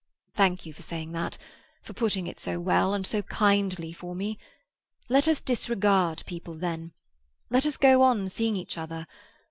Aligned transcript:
"Thank 0.33 0.65
you 0.65 0.73
for 0.73 0.81
saying 0.81 1.11
that—for 1.11 1.93
putting 1.93 2.25
it 2.25 2.39
so 2.39 2.59
well, 2.59 2.95
and 2.95 3.05
so 3.05 3.21
kindly 3.21 3.93
for 3.93 4.15
me. 4.15 4.39
Let 5.09 5.27
us 5.27 5.39
disregard 5.39 6.23
people, 6.25 6.55
then. 6.55 6.93
Let 7.51 7.67
us 7.67 7.77
go 7.77 8.01
on 8.01 8.27
seeing 8.27 8.55
each 8.55 8.79
other. 8.79 9.05